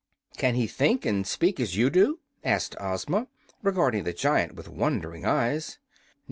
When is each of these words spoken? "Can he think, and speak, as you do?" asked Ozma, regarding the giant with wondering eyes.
"Can 0.35 0.55
he 0.55 0.65
think, 0.65 1.05
and 1.05 1.27
speak, 1.27 1.59
as 1.59 1.77
you 1.77 1.91
do?" 1.91 2.21
asked 2.43 2.75
Ozma, 2.79 3.27
regarding 3.61 4.03
the 4.03 4.13
giant 4.13 4.55
with 4.55 4.67
wondering 4.67 5.25
eyes. 5.27 5.77